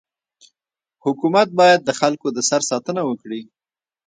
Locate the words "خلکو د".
1.99-2.37